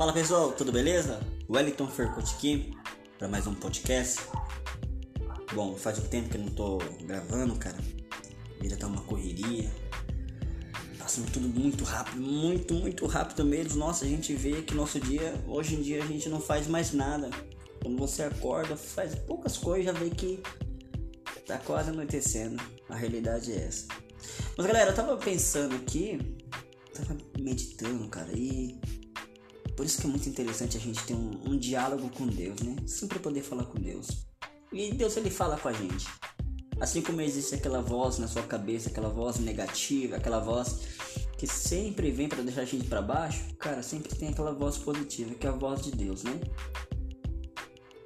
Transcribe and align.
Fala 0.00 0.14
pessoal, 0.14 0.50
tudo 0.52 0.72
beleza? 0.72 1.20
Wellington 1.46 1.86
Fercotti 1.86 2.34
aqui 2.34 2.74
para 3.18 3.28
mais 3.28 3.46
um 3.46 3.54
podcast. 3.54 4.22
Bom, 5.52 5.76
faz 5.76 5.98
um 5.98 6.08
tempo 6.08 6.30
que 6.30 6.38
eu 6.38 6.40
não 6.40 6.48
tô 6.48 6.78
gravando, 7.02 7.54
cara. 7.56 7.76
A 7.76 8.62
vida 8.62 8.78
tá 8.78 8.86
uma 8.86 9.02
correria. 9.02 9.70
Passando 10.98 11.30
tudo 11.30 11.46
muito 11.46 11.84
rápido, 11.84 12.18
muito, 12.18 12.72
muito 12.72 13.04
rápido 13.04 13.44
mesmo. 13.44 13.78
Nossa, 13.78 14.06
a 14.06 14.08
gente 14.08 14.32
vê 14.32 14.62
que 14.62 14.74
nosso 14.74 14.98
dia, 14.98 15.34
hoje 15.46 15.74
em 15.74 15.82
dia, 15.82 16.02
a 16.02 16.06
gente 16.06 16.30
não 16.30 16.40
faz 16.40 16.66
mais 16.66 16.94
nada. 16.94 17.28
Quando 17.82 17.98
você 17.98 18.22
acorda, 18.22 18.78
faz 18.78 19.14
poucas 19.14 19.58
coisas, 19.58 19.84
já 19.84 19.92
vê 19.92 20.08
que 20.08 20.42
tá 21.46 21.58
quase 21.58 21.90
anoitecendo. 21.90 22.56
A 22.88 22.94
realidade 22.94 23.52
é 23.52 23.66
essa. 23.66 23.86
Mas 24.56 24.66
galera, 24.66 24.92
eu 24.92 24.94
tava 24.94 25.14
pensando 25.18 25.76
aqui, 25.76 26.18
tava 26.94 27.18
meditando, 27.38 28.08
cara, 28.08 28.32
e 28.32 28.80
por 29.80 29.86
isso 29.86 29.98
que 29.98 30.06
é 30.06 30.10
muito 30.10 30.28
interessante 30.28 30.76
a 30.76 30.80
gente 30.80 31.02
ter 31.04 31.14
um, 31.14 31.40
um 31.46 31.56
diálogo 31.56 32.10
com 32.10 32.26
Deus, 32.26 32.60
né? 32.60 32.76
Sempre 32.86 33.18
poder 33.18 33.40
falar 33.40 33.64
com 33.64 33.80
Deus. 33.80 34.26
E 34.70 34.92
Deus 34.92 35.16
ele 35.16 35.30
fala 35.30 35.56
com 35.56 35.68
a 35.68 35.72
gente. 35.72 36.06
Assim 36.78 37.00
como 37.00 37.22
existe 37.22 37.54
aquela 37.54 37.80
voz 37.80 38.18
na 38.18 38.28
sua 38.28 38.42
cabeça, 38.42 38.90
aquela 38.90 39.08
voz 39.08 39.38
negativa, 39.38 40.16
aquela 40.16 40.38
voz 40.38 40.80
que 41.38 41.46
sempre 41.46 42.10
vem 42.10 42.28
para 42.28 42.42
deixar 42.42 42.60
a 42.60 42.64
gente 42.66 42.88
para 42.88 43.00
baixo, 43.00 43.42
cara, 43.58 43.82
sempre 43.82 44.14
tem 44.14 44.28
aquela 44.28 44.52
voz 44.52 44.76
positiva, 44.76 45.34
que 45.34 45.46
é 45.46 45.48
a 45.48 45.54
voz 45.54 45.80
de 45.80 45.92
Deus, 45.92 46.24
né? 46.24 46.38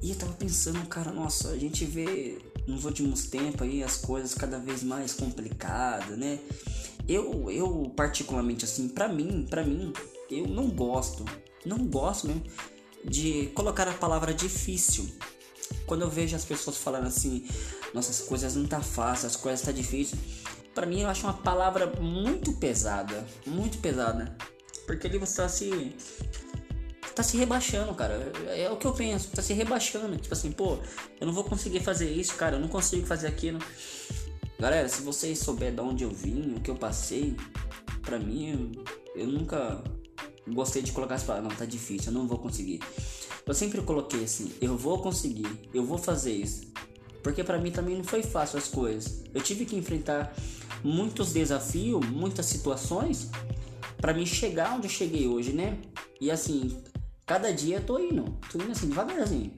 E 0.00 0.10
eu 0.10 0.16
tava 0.16 0.34
pensando, 0.34 0.86
cara, 0.86 1.10
nossa, 1.10 1.48
a 1.48 1.58
gente 1.58 1.84
vê 1.84 2.38
nos 2.68 2.84
últimos 2.84 3.24
tempos 3.24 3.62
aí 3.62 3.82
as 3.82 3.96
coisas 3.96 4.34
cada 4.34 4.60
vez 4.60 4.84
mais 4.84 5.14
complicadas, 5.14 6.16
né? 6.16 6.38
Eu, 7.08 7.50
eu 7.50 7.92
particularmente 7.96 8.64
assim, 8.64 8.88
para 8.88 9.08
mim, 9.08 9.44
para 9.50 9.64
mim, 9.64 9.92
eu 10.30 10.46
não 10.46 10.68
gosto, 10.68 11.24
não 11.66 11.86
gosto 11.86 12.28
mesmo 12.28 12.44
de 13.04 13.50
colocar 13.54 13.88
a 13.88 13.92
palavra 13.92 14.32
difícil. 14.32 15.08
Quando 15.86 16.02
eu 16.02 16.10
vejo 16.10 16.36
as 16.36 16.44
pessoas 16.44 16.76
falando 16.76 17.06
assim, 17.06 17.46
nossas 17.92 18.20
coisas 18.20 18.54
não 18.54 18.66
tá 18.66 18.80
fácil, 18.80 19.26
as 19.26 19.36
coisas 19.36 19.62
tá 19.62 19.72
difícil, 19.72 20.16
para 20.74 20.86
mim 20.86 21.00
eu 21.00 21.08
acho 21.08 21.26
uma 21.26 21.32
palavra 21.32 21.86
muito 22.00 22.52
pesada, 22.54 23.26
muito 23.46 23.78
pesada, 23.78 24.36
porque 24.86 25.06
ali 25.06 25.18
você 25.18 25.36
tá 25.36 25.48
se 25.48 25.94
tá 27.14 27.22
se 27.22 27.38
rebaixando, 27.38 27.94
cara. 27.94 28.30
É 28.48 28.70
o 28.70 28.76
que 28.76 28.86
eu 28.86 28.92
penso, 28.92 29.30
tá 29.30 29.40
se 29.40 29.54
rebaixando. 29.54 30.16
Tipo 30.18 30.34
assim, 30.34 30.52
pô, 30.52 30.78
eu 31.18 31.26
não 31.26 31.32
vou 31.32 31.44
conseguir 31.44 31.80
fazer 31.80 32.10
isso, 32.10 32.34
cara, 32.34 32.56
eu 32.56 32.60
não 32.60 32.68
consigo 32.68 33.06
fazer 33.06 33.26
aquilo. 33.26 33.58
Galera, 34.60 34.86
se 34.88 35.00
vocês 35.00 35.38
souberem 35.38 35.74
de 35.74 35.80
onde 35.80 36.04
eu 36.04 36.10
vim, 36.10 36.54
o 36.56 36.60
que 36.60 36.70
eu 36.70 36.76
passei, 36.76 37.34
pra 38.02 38.18
mim, 38.18 38.72
eu 39.14 39.26
nunca 39.26 39.82
gostei 40.48 40.82
de 40.82 40.92
colocar 40.92 41.16
as 41.16 41.22
palavras, 41.22 41.50
não, 41.50 41.58
tá 41.58 41.64
difícil, 41.64 42.12
eu 42.12 42.18
não 42.18 42.26
vou 42.26 42.38
conseguir. 42.38 42.80
Eu 43.44 43.54
sempre 43.54 43.80
coloquei 43.82 44.24
assim, 44.24 44.52
eu 44.60 44.76
vou 44.76 45.00
conseguir, 45.00 45.48
eu 45.72 45.84
vou 45.84 45.98
fazer 45.98 46.32
isso. 46.32 46.72
Porque 47.22 47.42
para 47.42 47.58
mim 47.58 47.70
também 47.70 47.96
não 47.96 48.04
foi 48.04 48.22
fácil 48.22 48.58
as 48.58 48.68
coisas. 48.68 49.22
Eu 49.34 49.40
tive 49.40 49.64
que 49.64 49.76
enfrentar 49.76 50.34
muitos 50.84 51.32
desafios, 51.32 52.04
muitas 52.08 52.46
situações 52.46 53.30
para 53.98 54.12
mim 54.12 54.26
chegar 54.26 54.76
onde 54.76 54.86
eu 54.86 54.90
cheguei 54.90 55.26
hoje, 55.26 55.52
né? 55.52 55.78
E 56.20 56.30
assim, 56.30 56.76
Cada 57.26 57.52
dia 57.52 57.78
eu 57.78 57.84
tô 57.84 57.98
indo, 57.98 58.38
tô 58.52 58.62
indo 58.62 58.70
assim, 58.70 58.88
devagarzinho. 58.88 59.52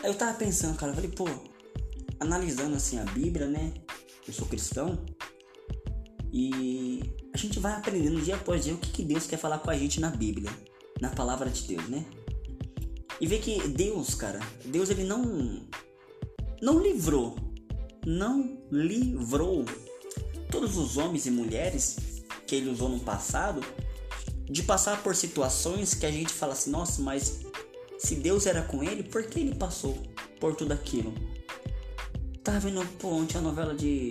Aí 0.00 0.08
eu 0.08 0.14
tava 0.14 0.38
pensando, 0.38 0.78
cara, 0.78 0.92
eu 0.92 0.94
falei, 0.94 1.10
pô, 1.10 1.28
analisando 2.20 2.76
assim 2.76 3.00
a 3.00 3.04
Bíblia, 3.04 3.48
né? 3.48 3.74
Eu 4.26 4.32
sou 4.32 4.46
cristão. 4.46 4.96
E 6.32 7.02
a 7.32 7.36
gente 7.36 7.58
vai 7.58 7.72
aprendendo 7.72 8.20
dia 8.20 8.36
após 8.36 8.64
dia 8.64 8.74
o 8.74 8.78
que, 8.78 8.90
que 8.90 9.02
Deus 9.02 9.26
quer 9.26 9.38
falar 9.38 9.58
com 9.58 9.70
a 9.70 9.76
gente 9.76 10.00
na 10.00 10.10
Bíblia, 10.10 10.50
na 11.00 11.10
palavra 11.10 11.48
de 11.48 11.62
Deus, 11.62 11.88
né? 11.88 12.04
E 13.20 13.26
ver 13.26 13.40
que 13.40 13.66
Deus, 13.68 14.14
cara, 14.14 14.40
Deus 14.64 14.90
ele 14.90 15.04
não 15.04 15.66
não 16.60 16.80
livrou, 16.80 17.36
não 18.06 18.58
livrou 18.70 19.64
todos 20.50 20.76
os 20.76 20.96
homens 20.96 21.26
e 21.26 21.30
mulheres 21.30 21.96
que 22.46 22.56
ele 22.56 22.70
usou 22.70 22.88
no 22.88 23.00
passado 23.00 23.60
de 24.44 24.62
passar 24.62 25.02
por 25.02 25.14
situações 25.14 25.94
que 25.94 26.06
a 26.06 26.10
gente 26.10 26.32
fala 26.32 26.52
assim, 26.52 26.70
nossa, 26.70 27.02
mas 27.02 27.40
se 27.98 28.14
Deus 28.14 28.46
era 28.46 28.62
com 28.62 28.82
ele, 28.82 29.02
por 29.02 29.24
que 29.24 29.40
ele 29.40 29.54
passou 29.54 29.96
por 30.40 30.54
tudo 30.54 30.72
aquilo? 30.72 31.12
Tava 32.42 32.60
vendo 32.60 32.84
pô, 32.98 33.08
ontem 33.08 33.36
a 33.36 33.40
novela 33.40 33.74
de 33.74 34.10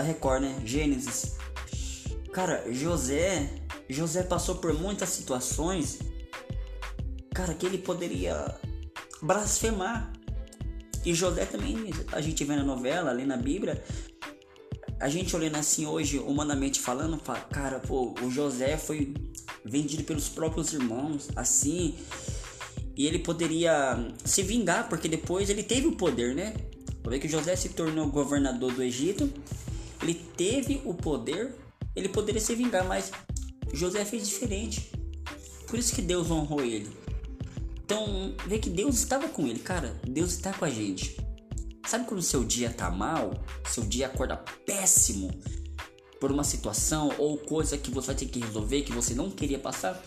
da 0.00 0.02
Record, 0.02 0.42
né? 0.42 0.56
Gênesis. 0.64 1.36
Cara, 2.32 2.64
José, 2.72 3.50
José 3.88 4.22
passou 4.22 4.56
por 4.56 4.72
muitas 4.72 5.10
situações, 5.10 5.98
cara, 7.34 7.52
que 7.52 7.66
ele 7.66 7.78
poderia 7.78 8.54
blasfemar. 9.20 10.12
E 11.04 11.14
José 11.14 11.44
também, 11.44 11.90
a 12.12 12.20
gente 12.20 12.44
vê 12.44 12.56
na 12.56 12.64
novela, 12.64 13.10
ali 13.10 13.26
na 13.26 13.36
Bíblia, 13.36 13.82
a 14.98 15.08
gente 15.08 15.34
olhando 15.34 15.56
assim 15.56 15.86
hoje, 15.86 16.18
humanamente 16.18 16.80
falando, 16.80 17.18
fala, 17.18 17.40
cara, 17.40 17.78
pô, 17.78 18.14
o 18.22 18.30
José 18.30 18.76
foi 18.76 19.14
vendido 19.64 20.04
pelos 20.04 20.28
próprios 20.28 20.72
irmãos, 20.72 21.28
assim, 21.36 21.94
e 22.96 23.06
ele 23.06 23.18
poderia 23.18 23.98
se 24.24 24.42
vingar, 24.42 24.88
porque 24.88 25.08
depois 25.08 25.48
ele 25.50 25.62
teve 25.62 25.86
o 25.86 25.92
poder, 25.92 26.34
né? 26.34 26.54
Por 27.02 27.18
que 27.18 27.28
José 27.28 27.56
se 27.56 27.70
tornou 27.70 28.08
governador 28.08 28.72
do 28.72 28.82
Egito, 28.82 29.30
ele 30.02 30.14
teve 30.14 30.80
o 30.84 30.94
poder, 30.94 31.54
ele 31.94 32.08
poderia 32.08 32.40
se 32.40 32.54
vingar, 32.54 32.86
mas 32.86 33.10
José 33.72 34.04
fez 34.04 34.28
diferente. 34.28 34.90
Por 35.66 35.78
isso 35.78 35.94
que 35.94 36.02
Deus 36.02 36.30
honrou 36.30 36.64
ele. 36.64 36.90
Então, 37.84 38.34
vê 38.46 38.58
que 38.58 38.70
Deus 38.70 38.96
estava 38.96 39.28
com 39.28 39.46
ele, 39.46 39.58
cara. 39.58 40.00
Deus 40.06 40.32
está 40.32 40.52
com 40.52 40.64
a 40.64 40.70
gente. 40.70 41.16
Sabe 41.86 42.06
quando 42.06 42.22
seu 42.22 42.44
dia 42.44 42.70
tá 42.70 42.90
mal? 42.90 43.32
Seu 43.68 43.84
dia 43.84 44.06
acorda 44.06 44.36
péssimo 44.64 45.30
por 46.20 46.30
uma 46.30 46.44
situação 46.44 47.12
ou 47.18 47.38
coisa 47.38 47.78
que 47.78 47.90
você 47.90 48.08
vai 48.08 48.16
ter 48.16 48.26
que 48.26 48.38
resolver 48.38 48.82
que 48.82 48.92
você 48.92 49.14
não 49.14 49.30
queria 49.30 49.58
passar? 49.58 50.00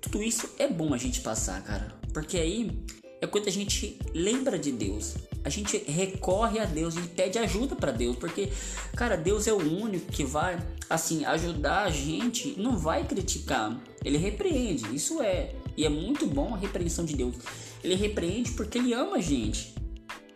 Tudo 0.00 0.22
isso 0.22 0.50
é 0.58 0.68
bom 0.68 0.92
a 0.92 0.98
gente 0.98 1.20
passar, 1.20 1.62
cara. 1.62 1.98
Porque 2.12 2.36
aí 2.36 2.84
é 3.22 3.26
quando 3.26 3.48
a 3.48 3.50
gente 3.50 3.98
lembra 4.12 4.58
de 4.58 4.70
Deus. 4.70 5.14
A 5.44 5.50
gente 5.50 5.76
recorre 5.76 6.58
a 6.58 6.64
Deus 6.64 6.96
e 6.96 7.02
pede 7.02 7.38
ajuda 7.38 7.76
para 7.76 7.92
Deus, 7.92 8.16
porque 8.16 8.50
cara, 8.96 9.14
Deus 9.14 9.46
é 9.46 9.52
o 9.52 9.58
único 9.58 10.10
que 10.10 10.24
vai 10.24 10.58
assim 10.88 11.24
ajudar 11.26 11.84
a 11.84 11.90
gente, 11.90 12.58
não 12.58 12.78
vai 12.78 13.04
criticar. 13.04 13.78
Ele 14.02 14.16
repreende, 14.16 14.94
isso 14.94 15.22
é. 15.22 15.54
E 15.76 15.84
é 15.84 15.88
muito 15.88 16.26
bom 16.26 16.54
a 16.54 16.56
repreensão 16.56 17.04
de 17.04 17.14
Deus. 17.14 17.36
Ele 17.82 17.94
repreende 17.94 18.52
porque 18.52 18.78
ele 18.78 18.94
ama 18.94 19.16
a 19.16 19.20
gente 19.20 19.74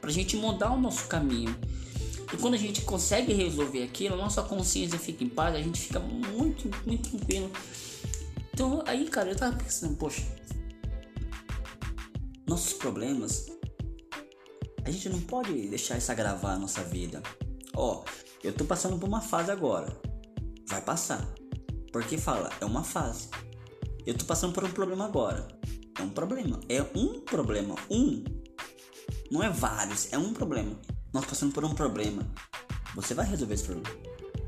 para 0.00 0.10
a 0.10 0.12
gente 0.12 0.36
mudar 0.36 0.72
o 0.72 0.80
nosso 0.80 1.06
caminho. 1.06 1.54
E 2.32 2.36
quando 2.36 2.54
a 2.54 2.58
gente 2.58 2.82
consegue 2.82 3.32
resolver 3.32 3.82
aquilo, 3.82 4.14
a 4.14 4.18
nossa 4.18 4.42
consciência 4.42 4.98
fica 4.98 5.24
em 5.24 5.28
paz, 5.28 5.54
a 5.54 5.62
gente 5.62 5.80
fica 5.80 6.00
muito, 6.00 6.70
muito 6.86 7.10
tranquilo. 7.10 7.50
Então 8.52 8.82
aí, 8.86 9.08
cara, 9.08 9.30
eu 9.30 9.36
tava 9.36 9.56
pensando, 9.56 9.96
poxa, 9.96 10.22
nossos 12.46 12.72
problemas, 12.72 13.46
a 14.90 14.92
gente 14.92 15.08
não 15.08 15.20
pode 15.20 15.68
deixar 15.68 15.96
isso 15.96 16.10
agravar 16.10 16.56
a 16.56 16.58
nossa 16.58 16.82
vida. 16.82 17.22
Ó, 17.74 18.04
eu 18.42 18.52
tô 18.52 18.64
passando 18.64 18.98
por 18.98 19.08
uma 19.08 19.20
fase 19.20 19.50
agora. 19.50 19.96
Vai 20.68 20.82
passar. 20.82 21.32
Porque 21.92 22.18
fala, 22.18 22.50
é 22.60 22.64
uma 22.64 22.82
fase. 22.82 23.28
Eu 24.04 24.14
tô 24.14 24.24
passando 24.24 24.52
por 24.52 24.64
um 24.64 24.70
problema 24.70 25.04
agora. 25.04 25.46
É 25.98 26.02
um 26.02 26.10
problema. 26.10 26.60
É 26.68 26.82
um 26.94 27.20
problema. 27.20 27.76
Um 27.88 28.24
não 29.30 29.44
é 29.44 29.48
vários, 29.48 30.12
é 30.12 30.18
um 30.18 30.32
problema. 30.32 30.76
Nós 31.12 31.24
passando 31.24 31.52
por 31.52 31.64
um 31.64 31.72
problema. 31.72 32.26
Você 32.96 33.14
vai 33.14 33.26
resolver 33.26 33.54
esse 33.54 33.64
problema. 33.64 33.96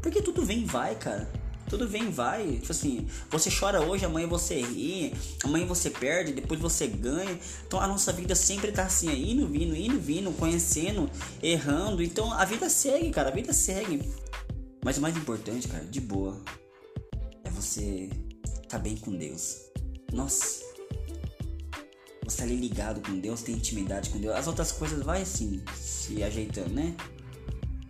Porque 0.03 0.21
tudo 0.21 0.45
vem 0.45 0.62
e 0.62 0.65
vai, 0.65 0.97
cara. 0.97 1.31
Tudo 1.73 1.89
vem 1.89 2.11
vai. 2.11 2.59
Tipo 2.59 2.71
assim, 2.71 3.07
você 3.31 3.51
chora 3.51 3.81
hoje, 3.81 4.05
amanhã 4.05 4.27
você 4.27 4.61
ri, 4.61 5.15
amanhã 5.43 5.65
você 5.65 5.89
perde, 5.89 6.35
depois 6.35 6.61
você 6.61 6.87
ganha. 6.87 7.41
Então 7.67 7.81
a 7.81 7.89
nossa 7.89 8.13
vida 8.13 8.35
sempre 8.35 8.71
tá 8.71 8.85
assim, 8.85 9.11
indo, 9.11 9.49
vindo, 9.49 9.75
indo, 9.75 9.99
vindo, 9.99 10.31
conhecendo, 10.33 11.11
errando. 11.43 12.03
Então 12.03 12.31
a 12.31 12.45
vida 12.45 12.69
segue, 12.69 13.11
cara, 13.11 13.31
a 13.31 13.33
vida 13.33 13.55
segue. 13.55 14.07
Mas 14.85 14.99
o 14.99 15.01
mais 15.01 15.17
importante, 15.17 15.67
cara, 15.67 15.83
de 15.83 15.99
boa, 15.99 16.39
é 17.43 17.49
você 17.49 18.11
tá 18.69 18.79
bem 18.79 18.95
com 18.95 19.17
Deus. 19.17 19.63
Nossa, 20.13 20.63
você 22.23 22.37
tá 22.37 22.45
ali 22.45 22.57
ligado 22.57 23.01
com 23.01 23.19
Deus, 23.19 23.41
tem 23.41 23.55
intimidade 23.55 24.11
com 24.11 24.19
Deus. 24.19 24.37
As 24.37 24.47
outras 24.47 24.73
coisas 24.73 25.03
vai 25.03 25.23
assim, 25.23 25.63
se 25.75 26.23
ajeitando, 26.23 26.75
né? 26.75 26.95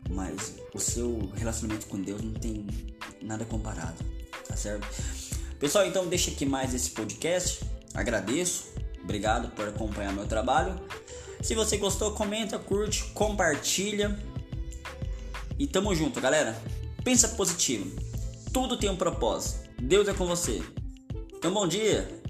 Mas 0.08 0.54
o 0.72 0.78
seu 0.78 1.32
relacionamento 1.34 1.88
com 1.88 2.00
Deus 2.00 2.22
não 2.22 2.34
tem 2.34 2.91
nada 3.24 3.44
comparado, 3.44 4.04
tá 4.46 4.56
certo? 4.56 4.86
Pessoal, 5.58 5.86
então 5.86 6.06
deixa 6.06 6.30
aqui 6.30 6.44
mais 6.44 6.74
esse 6.74 6.90
podcast. 6.90 7.60
Agradeço. 7.94 8.72
Obrigado 9.02 9.50
por 9.50 9.68
acompanhar 9.68 10.12
meu 10.12 10.26
trabalho. 10.26 10.80
Se 11.40 11.54
você 11.54 11.76
gostou, 11.76 12.12
comenta, 12.12 12.58
curte, 12.58 13.04
compartilha. 13.14 14.18
E 15.58 15.66
tamo 15.66 15.94
junto, 15.94 16.20
galera. 16.20 16.60
Pensa 17.04 17.28
positivo. 17.28 17.90
Tudo 18.52 18.76
tem 18.76 18.90
um 18.90 18.96
propósito. 18.96 19.68
Deus 19.80 20.06
é 20.08 20.14
com 20.14 20.26
você. 20.26 20.62
Então, 21.34 21.52
bom 21.52 21.66
dia. 21.66 22.21